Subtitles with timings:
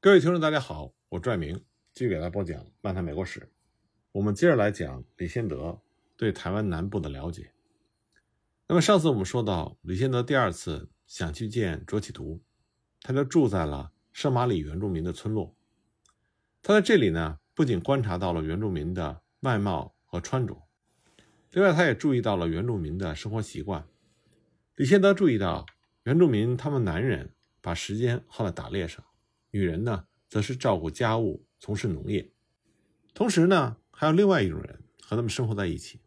[0.00, 1.56] 各位听众，大家好，我拽明
[1.92, 3.40] 继续给大家播讲《漫谈美国史》。
[4.12, 5.80] 我们接着来讲李先德
[6.16, 7.50] 对台湾南部的了解。
[8.68, 12.40] 那么上次我们说到，李先德第二次想去见卓启图，
[13.00, 15.56] 他就住在了圣马里原住民的村落。
[16.62, 20.62] 他在这里呢，不仅观察到了原住民的外貌和穿着，
[21.50, 23.84] 另外他也注意到了原住民的生活习惯。
[24.76, 25.66] 李先德注意到，
[26.04, 29.04] 原住民他们男人把时间耗在打猎上。
[29.58, 32.30] 女人呢，则是照顾家务、从事农业，
[33.12, 36.00] 同时呢，还有另外一种人和他们生活在一起，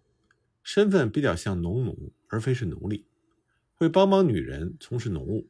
[0.64, 3.10] 身份比较像农奴，而非是奴隶，
[3.76, 5.50] 会帮帮女人从事农务。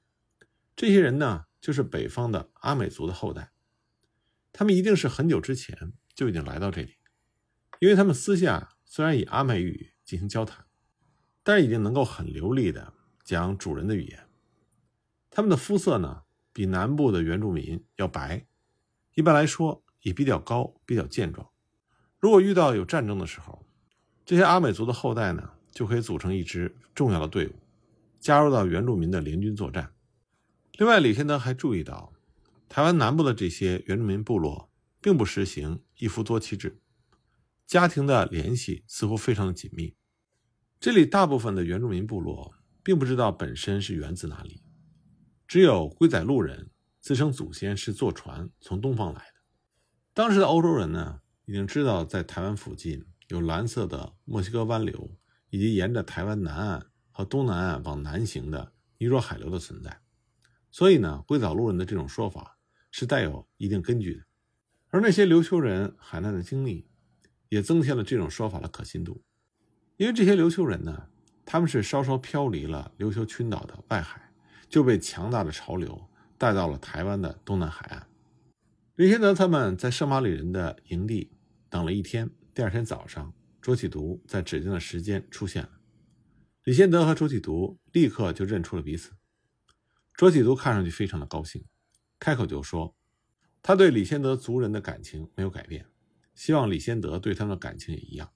[0.75, 3.51] 这些人呢，就是北方的阿美族的后代，
[4.51, 6.95] 他们一定是很久之前就已经来到这里，
[7.79, 10.65] 因为他们私下虽然以阿美语进行交谈，
[11.43, 14.27] 但是已经能够很流利的讲主人的语言。
[15.29, 16.23] 他们的肤色呢？
[16.53, 18.45] 比南部的原住民要白，
[19.13, 21.49] 一般来说也比较高，比较健壮。
[22.20, 23.65] 如果遇到有战争的时候，
[24.26, 27.53] 这些阿美族的后代呢，就可以组成一支重要的队伍，
[28.20, 29.93] 加入到原住民的联军作战。
[30.73, 32.13] 另外，李先德还注意到，
[32.70, 34.70] 台湾南部的这些原住民部落
[35.01, 36.79] 并不实行一夫多妻制，
[37.65, 39.95] 家庭的联系似乎非常的紧密。
[40.79, 44.60] 这里大部分的原住民部落并不知道本身是源自哪里。
[45.52, 46.70] 只有龟仔路人
[47.02, 49.41] 自称祖先是坐船从东方来的。
[50.13, 55.12] 当时的欧洲人呢，已经知道在台湾附近有蓝色的墨西哥湾流，
[55.49, 59.99] 以及沿着台湾南岸和东南岸往南行的尼罗海流的存在。
[60.72, 62.57] 所以呢，龟仔路人的这种说法
[62.90, 64.24] 是带有一定根据的。
[64.88, 66.88] 而那些琉球人海难的经历，
[67.50, 69.22] 也增添了这种说法的可信度。
[69.97, 71.09] 因为这些琉球人呢，
[71.44, 74.31] 他们是稍稍飘离了琉球群岛的外海。
[74.72, 78.07] 就被强大的潮流带到了台湾的东南海岸。
[78.95, 81.29] 李先德他们在圣马里人的营地
[81.69, 85.69] 等了一天，第二天早上，卓启读在指定的时间出现了。
[86.63, 89.11] 李先德和卓启读立刻就认出了彼此。
[90.13, 91.65] 卓启读看上去非常的高兴，
[92.17, 92.95] 开口就说
[93.61, 95.85] ：“他对李先德族人的感情没有改变，
[96.33, 98.31] 希望李先德对他们的感情也一样。”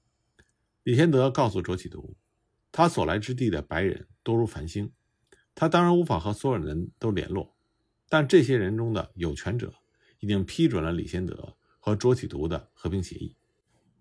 [0.84, 2.18] 李先德告诉卓启读，
[2.74, 4.92] 他所来之地的白人多如繁星。
[5.56, 7.56] 他当然无法和所有人都联络，
[8.10, 9.74] 但这些人中的有权者
[10.20, 13.36] 已经批准了李先德和卓启图的和平协议。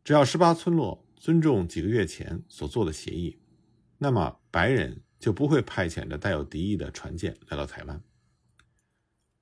[0.03, 3.39] 只要十八村落尊重几个月前所做的协议，
[3.97, 8.03] 那么白人就不会派遣着带有敌意的船舰来到台湾。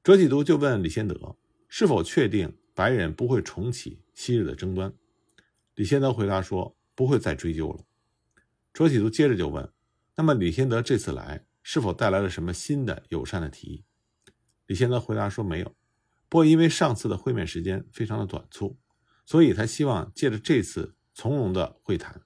[0.05, 1.37] 卓启图就问李先德
[1.67, 4.93] 是否确定白人不会重启昔日的争端。
[5.75, 7.85] 李先德回答说不会再追究了。
[8.73, 9.73] 卓启图接着就问：
[10.15, 11.47] 那么李先德这次来？
[11.63, 13.85] 是否带来了什么新的友善的提议？
[14.67, 15.75] 李先德回答说没有。
[16.29, 18.79] 不过因为上次的会面时间非常的短促，
[19.27, 22.23] 所以他希望借着这次从容的会谈，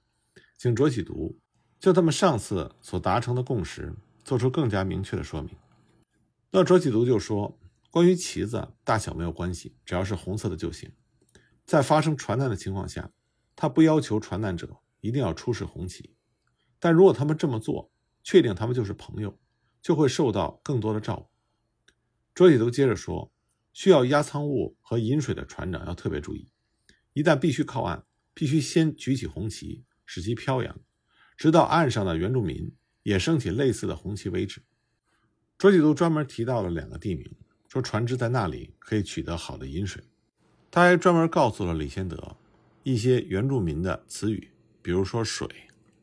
[0.57, 1.37] 请卓启读
[1.79, 3.93] 就他们上次所达成的共识
[4.23, 5.55] 做出更加明确的说明。
[6.51, 7.59] 那卓启读就说，
[7.91, 10.91] 关于旗子大小没有关系，只要是红色的就行。
[11.65, 13.11] 在发生船难的情况下，
[13.55, 16.15] 他不要求船难者一定要出示红旗，
[16.79, 17.91] 但如果他们这么做。
[18.27, 19.39] 确定他们就是朋友，
[19.81, 21.29] 就会受到更多的照顾。
[22.35, 23.31] 卓启读接着说
[23.71, 26.51] ：“需要压舱物和饮水的船长要特别注意，
[27.13, 30.77] 一旦必须靠岸，必须先举起红旗，使其飘扬，
[31.37, 34.61] 直到岸上的原住民也升起类似的红旗为止。”
[35.57, 37.33] 卓启读专门提到了两个地名，
[37.69, 40.03] 说船只在那里可以取得好的饮水。
[40.69, 42.35] 他还专门告诉了李先德
[42.83, 44.51] 一些原住民的词语，
[44.81, 45.47] 比如说水、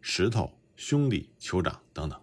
[0.01, 0.51] 石头。
[0.77, 2.21] 兄弟、酋长等等，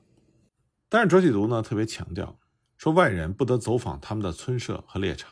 [0.89, 2.39] 但是卓启读呢特别强调
[2.78, 5.31] 说，外人不得走访他们的村舍和猎场。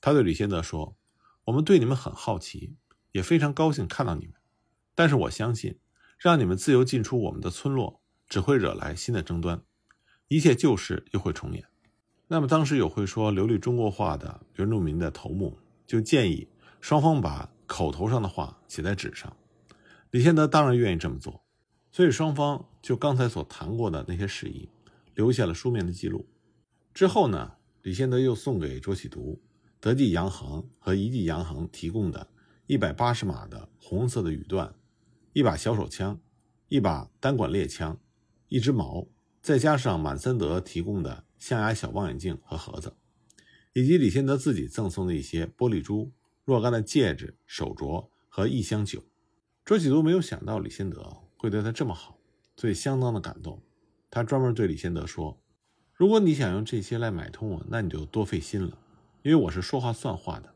[0.00, 0.96] 他对李先德说
[1.46, 2.76] ：“我们对你们很好奇，
[3.12, 4.34] 也非常高兴看到你们，
[4.94, 5.80] 但是我相信，
[6.18, 9.62] 让你们自由进出我们的村落，只会惹来新的争端，
[10.28, 11.64] 一切旧事又会重演。”
[12.30, 16.46] 那么当时有会说流利中国话的原住民的头目就建议
[16.78, 19.34] 双方把口头上的话写在纸上。
[20.10, 21.42] 李先德当然愿意这么做。
[21.90, 24.68] 所以双方就刚才所谈过的那些事宜，
[25.14, 26.26] 留下了书面的记录。
[26.94, 27.52] 之后呢，
[27.82, 29.40] 李先德又送给卓启读
[29.80, 32.28] 德记洋行和一记洋行提供的
[32.66, 34.74] 一百八十码的红色的羽段，
[35.32, 36.20] 一把小手枪，
[36.68, 37.98] 一把单管猎枪，
[38.48, 39.06] 一只矛，
[39.40, 42.94] 再加上满森德提供的象牙小望远镜和盒子，
[43.72, 46.10] 以及李先德自己赠送的一些玻璃珠、
[46.44, 49.02] 若干的戒指、手镯和一箱酒。
[49.64, 51.27] 卓启读没有想到李先德。
[51.38, 52.18] 会对他这么好，
[52.56, 53.62] 所以相当的感动。
[54.10, 55.40] 他专门对李先德说
[55.94, 58.76] ：“如果你想用这些来买通我，那你就多费心了。
[59.22, 60.54] 因为我是说话算话的。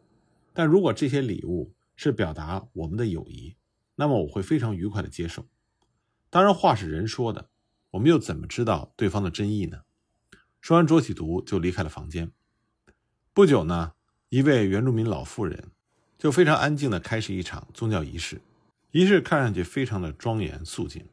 [0.52, 3.56] 但如果这些礼物是表达我们的友谊，
[3.94, 5.46] 那么我会非常愉快的接受。
[6.30, 7.50] 当然，话是人说的，
[7.90, 9.82] 我们又怎么知道对方的真意呢？
[10.60, 12.32] 说完，卓启读就离开了房间。
[13.34, 13.92] 不久呢，
[14.30, 15.70] 一位原住民老妇人
[16.18, 18.40] 就非常安静的开始一场宗教仪式，
[18.92, 21.08] 仪式看上去非常的庄严肃静。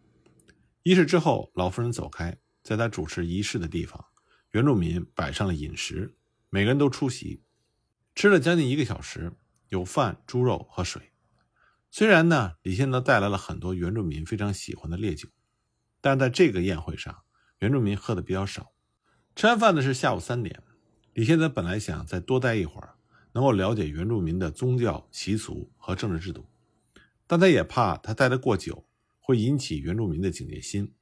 [0.84, 4.06] 仪式之后，老妇人走开，在她主持仪式的地方，
[4.52, 6.18] 原住民摆上了饮食，
[6.50, 7.42] 每个人都出席，
[8.14, 9.32] 吃了将近一个小时，
[9.70, 11.14] 有饭、猪肉和水。
[11.90, 15.30] 虽然呢，李先德带来了很多原住民非常喜欢的烈酒，
[16.02, 17.24] 但在这个宴会上，
[17.60, 18.74] 原住民喝的比较少。
[19.38, 20.62] 吃完饭的是下午三点。
[21.14, 22.96] 李先德本来想再多待一会儿，
[23.32, 26.46] 能够了解原住民的宗教习俗和政治制度，
[27.30, 28.88] 但他也怕他待得过久
[29.20, 30.96] 会引起原住民的警戒心，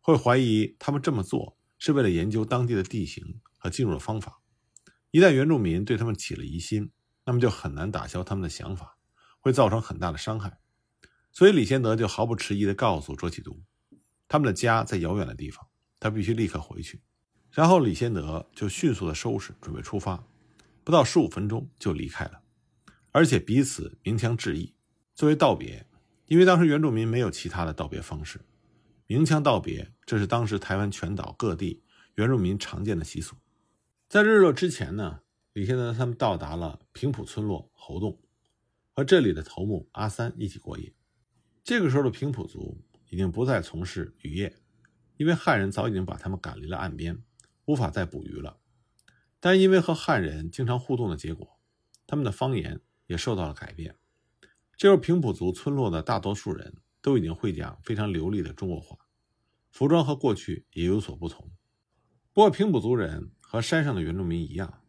[0.00, 4.40] 会怀疑他们这么做是为了研究当地的地形和进入的方法。
[5.10, 6.92] 一旦原住民对他们起了疑心，
[7.26, 8.96] 那么就很难打消他们的想法，
[9.38, 10.60] 会造成很大的伤害。
[11.30, 13.62] 所以李先德就毫不迟疑地告诉卓启读，
[14.26, 15.68] 他们的家在遥远的地方，
[16.00, 17.02] 他必须立刻回去。
[17.50, 20.26] 然后李先德就迅速的收拾，准备出发，
[20.82, 22.40] 不到十五分钟就离开了，
[23.12, 24.74] 而且彼此鸣枪致意，
[25.16, 25.84] 作为道别。
[26.26, 28.40] 因为当时原住民没有其他的道别方式，
[29.06, 31.82] 鸣枪道别，这是当时台湾全岛各地
[32.16, 33.36] 原住民常见的习俗。
[34.08, 35.20] 在日落之前呢，
[35.52, 38.20] 李先德他们到达了平埔村落猴洞，
[38.92, 40.92] 和这里的头目阿三一起过夜。
[41.62, 44.56] 这个时候的平埔族已经不再从事渔业，
[45.16, 47.22] 因为汉人早已经把他们赶离了岸边。
[47.66, 48.58] 无法再捕鱼了，
[49.40, 51.58] 但因为和汉人经常互动的结果，
[52.06, 53.96] 他们的方言也受到了改变。
[54.76, 58.98] 这时，平埔族村落的大多数人都已经会讲非常流利的中国话，
[59.70, 61.50] 服装和过去也有所不同。
[62.34, 64.82] 不过，平埔族人和山上的原住民一样，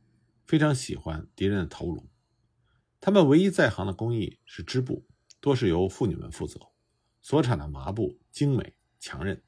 [0.46, 2.10] 非常喜欢敌人的头颅。
[3.00, 5.08] 他们唯一在行的工艺是织布，
[5.40, 6.60] 多是由妇女们负责，
[7.22, 9.42] 所产的麻布精美强韧。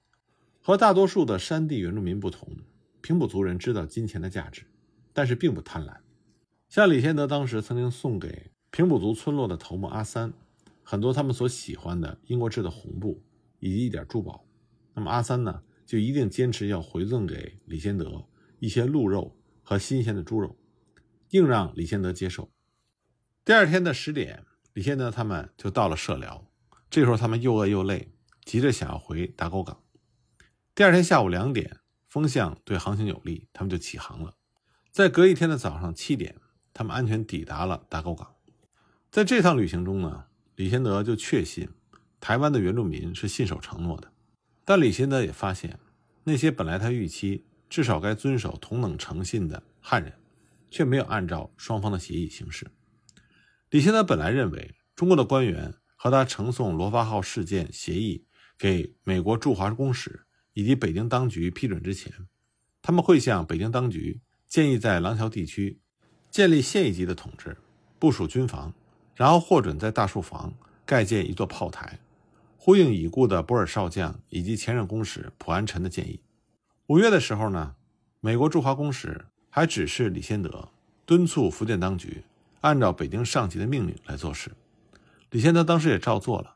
[0.61, 2.55] 和大多数的山地原住民不同。
[3.01, 4.65] 平埔族人知道金钱的价值，
[5.11, 5.97] 但是并不贪婪。
[6.69, 10.33] 像李先德当时曾经送给平埔族村落的头目阿三
[10.83, 13.23] 很多他们所喜欢的英国制的红布
[13.59, 14.45] 以及一点珠宝，
[14.93, 18.25] 那么阿三呢就一定坚持要回赠给李先德
[18.59, 20.57] 一些鹿肉和新鲜的猪肉，
[21.29, 22.49] 硬让李先德接受。
[23.43, 26.45] 第二天的十点，李先德他们就到了社寮，
[26.89, 28.11] 这时候他们又饿又累，
[28.45, 29.81] 急着想要回打狗港。
[30.73, 31.77] 第二天下午两点。
[32.09, 34.33] 风向对航行有利，他们就起航了。
[34.91, 36.35] 在隔一天的早上七点，
[36.73, 38.33] 他们安全抵达了打狗港。
[39.11, 40.25] 在这趟旅行中呢，
[40.55, 41.67] 李先德就确信
[42.19, 44.11] 台湾的原住民是信守承诺的。
[44.63, 45.79] 但李先德也发现，
[46.23, 50.13] 那些本来他预期至少该遵守同等诚信的汉人，
[50.69, 52.67] 却没有按照双方的协议行事。
[53.69, 58.25] 李先德本来认为，中国的官员和他呈送罗发号事件协议
[58.57, 60.25] 给美国驻华公使。
[60.53, 62.11] 以及北京当局批准之前，
[62.81, 65.79] 他们会向北京当局建议在廊桥地区
[66.29, 67.55] 建立县一级的统治，
[67.97, 68.73] 部署军防，
[69.19, 70.53] 然后获准在大树房
[70.85, 71.99] 盖建一座炮台，
[72.55, 76.21] 呼应已故的博尔少将以及前任公使普安臣的建议。
[76.87, 77.75] 五月的时候呢，
[78.21, 80.69] 美国驻华公使还指示李先德
[81.05, 82.23] 敦促福建当局
[82.61, 84.51] 按照北京上级的命令来做事。
[85.31, 86.55] 李先德当时也照做了，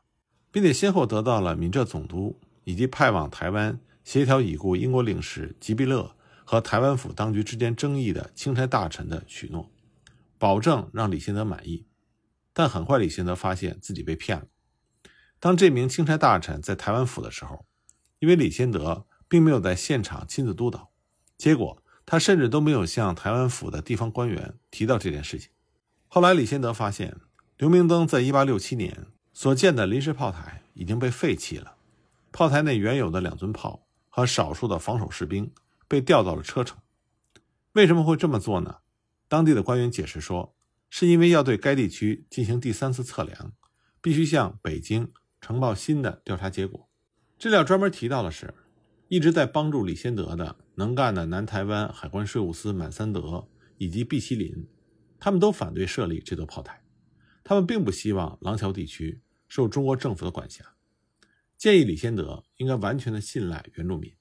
[0.50, 3.78] 并且先后得到了闽浙总督以及派往台湾。
[4.04, 6.14] 协调已故英国领事吉比勒
[6.46, 9.70] 和台湾府当局之间争议的钦差大臣的许诺，
[10.38, 11.84] 保证让李先德满意。
[12.54, 14.46] 但很快，李先德发现自己被骗了。
[15.38, 17.66] 当这名钦差大臣在台湾府的时候，
[18.20, 20.90] 因为李先德并没有在现场亲自督导，
[21.36, 25.50] 结果他甚至都没有向台湾府的地方官员提到这件事情。
[26.08, 27.16] 后来，李先德发现
[27.58, 31.76] 刘明灯在1867年所建的临时炮台已经被废弃了，
[32.32, 33.82] 炮台内原有的两尊炮。
[34.16, 35.52] 和少数的防守士兵
[35.88, 36.78] 被调到了车城。
[37.72, 38.76] 为什么会这么做呢？
[39.26, 40.54] 当地的官员解释说，
[40.96, 43.52] 是因为要对该地区进行第三次测量，
[44.00, 46.88] 必须向北京呈报新的调查结果。
[47.36, 48.54] 资料专门提到的是，
[49.08, 54.68] 一直在帮助李先德的能干的南台湾海关税务司满三德以及毕希林，
[55.18, 56.84] 他们都反对设立这座炮台。
[57.42, 60.76] 他们并不希望廊桥地区受中国政府的管辖。
[61.58, 64.12] 建议李先德应该完全的信赖原住民，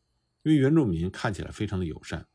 [0.41, 2.25] 因为原住民看起来非常的友善。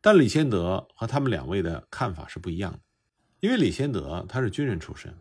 [0.00, 2.80] 但李先德和他们两位的看法是不一样的，
[3.44, 5.14] 因为李先德他是军人出身，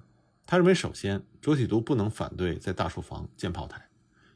[0.45, 3.89] 他认为首先卓启读不能反对在大树房建炮台，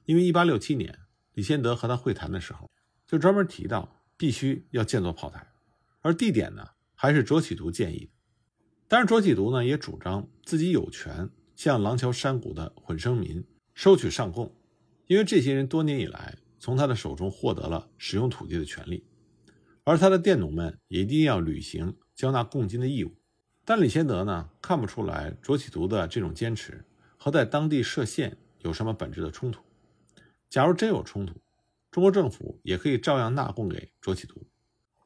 [0.03, 1.00] 因为1867年
[1.36, 2.70] 李先德和他会谈的时候
[3.08, 5.48] 就专门提到必须要建座炮台，
[6.01, 8.12] 而地点呢还是卓启读建议的。
[8.89, 13.41] 但是卓启读呢，也主张自己有权向廊桥山谷的混生民
[13.74, 14.53] 收取上贡，
[15.06, 19.06] 因为这些人多年以来从他的手中获得了使用土地的权利，
[19.86, 23.17] 而他的佃农们也一定要履行交纳贡金的义务。
[23.70, 26.86] 但李先德呢，看不出来卓启读的这种坚持
[27.18, 29.62] 和在当地设县有什么本质的冲突。
[30.50, 31.42] 假如真有冲突，
[31.92, 34.48] 中国政府也可以照样纳贡给卓启读，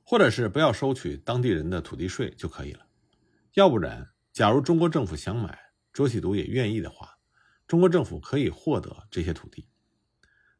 [0.03, 2.85] 或者是不要收取当地人的土地税就可以了。
[3.55, 5.57] 要不然，假如中国政府想买，
[5.91, 7.17] 卓启读也愿意的话，
[7.65, 9.67] 中国政府可以获得这些土地。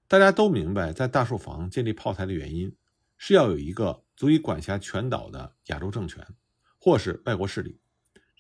[0.08, 2.76] 大家都明白，在大树房建立炮台的原因，
[3.20, 6.26] 是要有一个足以管辖全岛的亚洲政权，
[6.80, 7.78] 或是外国势力。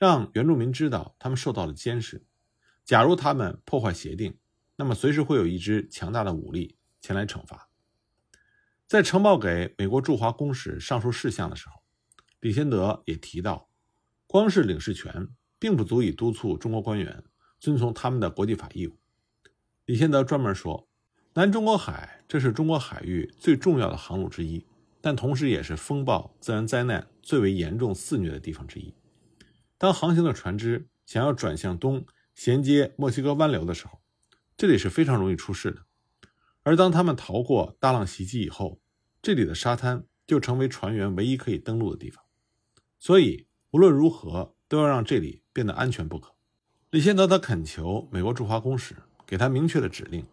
[0.01, 2.25] 让原住民知道他们受到了监视。
[2.83, 4.35] 假如他们破坏协定，
[4.75, 7.69] 那么随时会有一支强大的武力前来惩罚。
[8.87, 11.83] 在呈报给美国驻华公使上述事项的时候，
[12.39, 13.69] 李先德也提到，
[14.25, 15.27] 光是领事权
[15.59, 17.23] 并不足以督促中国官员
[17.59, 18.97] 遵从他们的国际法义务。
[19.85, 20.89] 李先德专门说，
[21.35, 24.65] 南中国海这是中国海域最重要的航路之一，
[24.99, 28.95] 但同时也是风暴、自然灾难最为严重肆虐的地方之一。
[29.81, 33.99] 当航行的船只想要转向东衔接墨西哥湾流的时候，
[34.55, 35.81] 这里是非常容易出事的。
[36.61, 38.79] 而当他们逃过大浪袭击以后，
[39.23, 42.23] 这里的沙滩就成为船员唯一可以登陆的地方。
[42.99, 46.35] 所以无论如何都要让这里变得安全不可。
[46.91, 48.95] 李先德他恳求美国驻华公使
[49.25, 50.23] 给他明确的指令，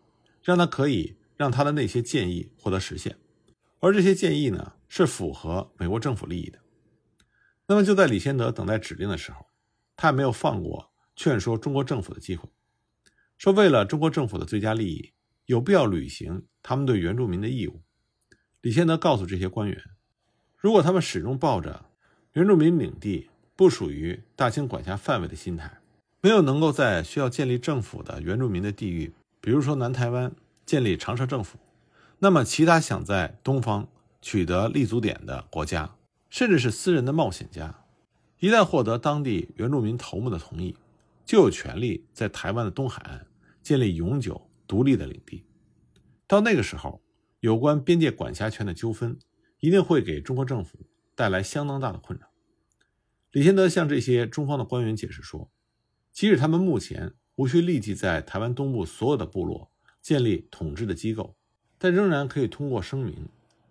[0.43, 3.17] 让他可以让他的那些建议获得实现。
[3.79, 6.59] 而这些建议呢，是符合美国政府利益的。
[7.69, 9.47] 那么就在李先德等待指令的时候，
[9.95, 12.49] 他也没有放过劝说中国政府的机会，
[13.37, 15.13] 说为了中国政府的最佳利益，
[15.45, 17.83] 有必要履行他们对原住民的义务。
[18.63, 19.79] 李先德告诉这些官员，
[20.57, 21.85] 如果他们始终抱着
[22.33, 25.79] 原住民领地不属于大清管辖范围的心态，
[26.23, 30.33] 没有能够在需要建立政府的原住民的地域，比如说南台湾
[30.65, 31.59] 建立常设政府，
[32.21, 33.87] 那么其他想在东方
[34.23, 35.95] 取得立足点的国家。
[36.29, 37.85] 甚至是私人的冒险家，
[38.39, 40.77] 一旦获得当地原住民头目的同意，
[41.25, 43.27] 就有权利在台湾的东海岸
[43.63, 45.45] 建立永久独立的领地。
[46.27, 47.03] 到那个时候，
[47.41, 49.19] 有关边界管辖权的纠纷
[49.61, 50.79] 一定会给中国政府
[51.15, 52.29] 带来相当大的困扰。
[53.33, 55.51] 李先德向这些中方的官员解释说，
[56.13, 59.71] 即使他们目前无需立即在台湾东部所有的部落
[60.03, 61.37] 建立统治的机构，
[61.79, 63.29] 但仍然可以通过声明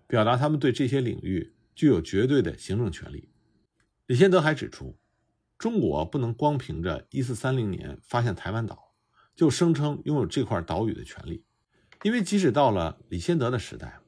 [0.07, 1.53] 表达他们对这些领域。
[1.77, 3.29] 具有绝对的行政权力。
[4.07, 4.97] 李先德还指出，
[5.59, 8.95] 中国不能光凭着1430年发现台湾岛，
[9.35, 11.43] 就声称拥有这块岛屿的权利，
[12.01, 13.99] 因为即使到了李先德的时代，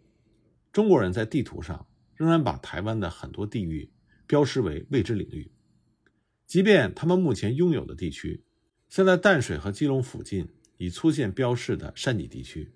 [0.71, 1.85] 中国人在地图上
[2.15, 3.91] 仍然把台湾的很多地域
[4.25, 5.51] 标识为未知领域。
[6.47, 8.43] 即便他们目前拥有的地区，
[8.89, 12.73] 像在淡水和基隆附近已出现标示的山脊地区，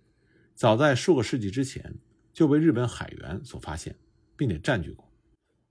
[0.53, 1.95] 早在数个世纪之前
[2.31, 3.95] 就被日本海员所发现。
[4.36, 5.12] 并且占据过。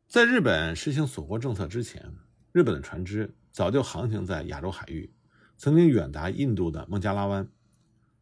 [0.07, 2.15] 在日本实行锁国政策之前，
[2.53, 5.13] 日本的船只早就航行在亚洲海域，
[5.57, 7.49] 曾经远达印度的孟加拉湾。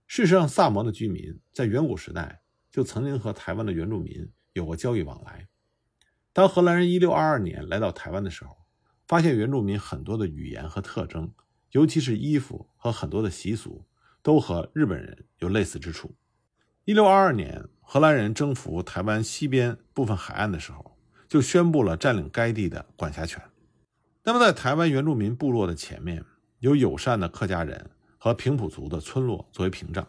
[0.06, 5.48] 事实上，萨摩的居民在远古时代就曾经和台湾的原住民有过交易往来。
[6.32, 8.56] 当荷兰人1622年来到台湾的时候，
[9.06, 11.32] 发现原住民很多的语言和特征，
[11.72, 13.84] 尤其是衣服和很多的习俗，
[14.22, 16.14] 都和日本人有类似之处。
[16.86, 17.68] 1622年。
[17.92, 20.96] 荷兰人征服台湾西边部分海岸的时候，
[21.28, 23.42] 就宣布了占领该地的管辖权。
[24.22, 26.24] 那么，在台湾原住民部落的前面，
[26.60, 30.06] 有友善的客家人和平埔族的村落作为屏障。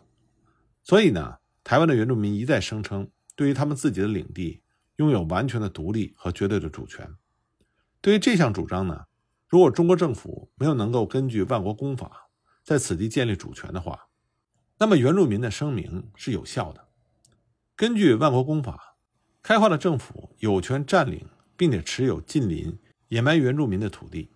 [0.84, 4.62] 所以呢，台湾的原住民一再声称，对于他们自己的领地
[4.98, 7.16] 拥有完全的独立和绝对的主权。
[8.00, 9.06] 对于这项主张呢，
[9.48, 12.30] 如果中国政府没有能够根据万国公法
[12.64, 14.08] 在此地建立主权的话，
[14.78, 16.90] 那么原住民的声明是有效的。
[17.82, 18.96] 根据万国公法，
[19.42, 21.26] 开化的政府有权占领
[21.58, 24.30] 并且持有近邻野蛮原住民的土地，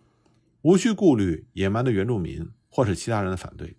[0.63, 3.77] 无需顾虑野蛮的原住民或是其他人的反对。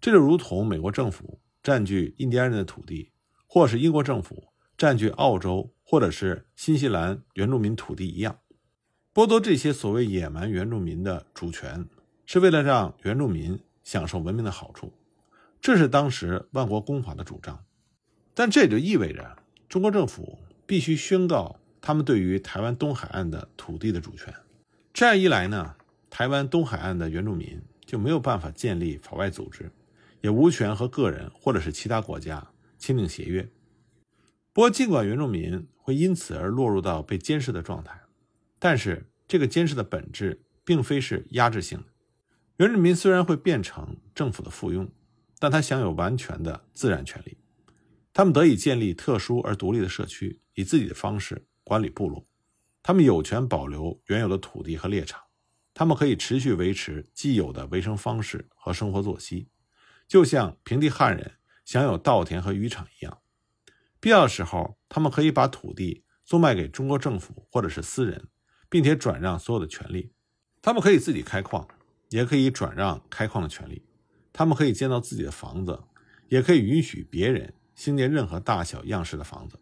[0.00, 3.12] 这就如同美国政府占据印第安人的土地，
[3.46, 8.40] 或是英国政府占据澳洲或者是新西兰原住民土地一样。
[9.14, 11.88] 剥夺这些所谓野蛮原住民的主权，
[12.26, 14.92] 是为了让原住民享受文明的好处。
[15.60, 17.64] 这是当时万国公法的主张。
[18.40, 19.36] 但这也就意味着
[19.68, 24.32] 中国政府必须宣告他们对于台湾东海岸的土地的主权。
[24.94, 25.76] 这样一来呢，
[26.08, 29.70] 台湾东海岸的原住民就没有办法建立法外组织，
[30.22, 33.46] 也无权和个人或者是其他国家签订协约。
[34.54, 38.00] 不过，尽管原住民会因此而落入到被监视的状态，
[38.58, 41.84] 但是这个监视的本质并非是压制性的。
[42.56, 44.88] 原住民虽然会变成政府的附庸，
[45.38, 47.36] 但他享有完全的自然权利。
[48.20, 52.28] 他们得以建立特殊而独立的社区，以自己的方式管理部落。
[52.82, 55.22] 他们有权保留原有的土地和猎场。
[55.72, 59.48] 他们可以持续维持既有的维生方式和生活作息，
[60.06, 63.22] 就像平地汉人享有稻田和渔场一样。
[63.98, 68.28] 必要的时候，他们可以把土地租卖给中国政府或者是私人，
[68.68, 70.12] 并且转让所有的权利。
[70.60, 71.66] 他们可以自己开矿，
[72.10, 73.82] 也可以转让开矿的权利。
[74.30, 75.80] 他们可以建造自己的房子，
[76.28, 79.58] 也可以允许别人兴建任何大小样式的房子。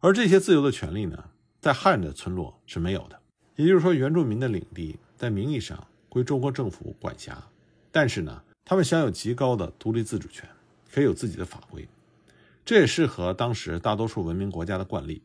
[0.00, 3.20] 而这些自由的权利呢，在汉人的村落是没有的。
[3.54, 4.98] 也就是说，原住民的领地。
[5.16, 7.40] 在名义上归中国政府管辖，
[7.92, 10.48] 但是呢，他们享有极高的独立自主权，
[10.92, 11.88] 可以有自己的法规。
[12.64, 15.22] 这也适合当时大多数文明国家的惯例。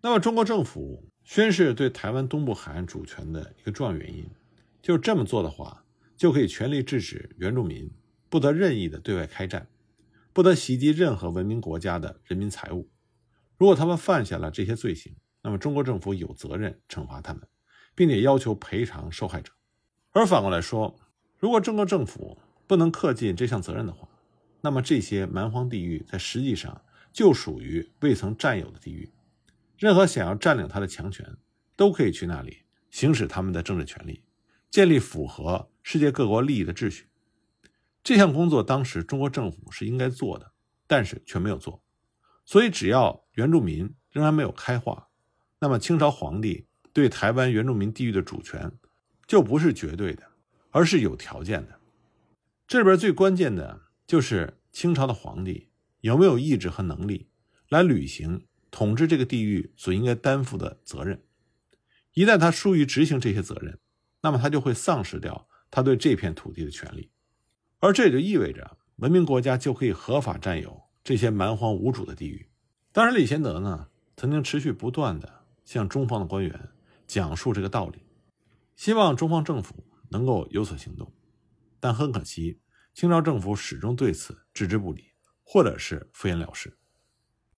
[0.00, 4.28] 那么，中国政府宣示对台湾东部海岸主权的一个重要原因，
[4.82, 5.84] 就是这么做的话，
[6.16, 7.88] 就可以全力制止原住民
[8.28, 9.68] 不得任意的对外开战，
[10.38, 12.88] 不得袭击任何文明国家的人民财物。
[13.56, 17.42] 如果他们犯下了这些罪行，那么中国政府有责任惩罚他们。
[17.96, 19.52] 并且要求赔偿受害者，
[20.12, 20.96] 而反过来说，
[21.40, 24.08] 如果中国政府不能恪尽这项责任的话，
[24.60, 29.10] 那么这些蛮荒地域在实际上就属于未曾占有的地域，
[29.76, 31.26] 任何想要占领它的强权
[31.74, 32.58] 都可以去那里
[32.90, 34.22] 行使他们的政治权利，
[34.70, 37.07] 建立符合世界各国利益的秩序。
[38.08, 40.50] 这项工作当时中国政府是应该做的，
[40.86, 41.84] 但是却没有做，
[42.46, 45.10] 所以只要原住民仍然没有开化，
[45.60, 46.66] 那么清朝皇帝。
[46.94, 48.72] 对台湾原住民地域的主权，
[49.26, 50.22] 就不是绝对的，
[50.70, 51.78] 而是有条件的。
[52.66, 55.68] 这里边最关键的就是清朝的皇帝
[56.00, 57.28] 有没有意志和能力
[57.68, 61.22] 来履行统治这个地域所应该担负的责任。
[62.14, 63.78] 一旦他疏于执行这些责任，
[64.22, 67.10] 那么他就会丧失掉他对这片土地的权利，
[67.80, 72.48] 而这也就意味着文明国家就可以合法占有这些蛮荒无主的地域。
[72.92, 76.70] 当然，李贤德呢曾经持续不断的向中方的官员。
[77.06, 78.04] 讲述这个道理，
[78.76, 79.74] 希望中方政府
[80.10, 81.10] 能够有所行动，
[81.80, 82.60] 但很可惜，
[82.92, 85.12] 清朝政府始终对此置之不理，
[85.42, 86.77] 或者是敷衍了事。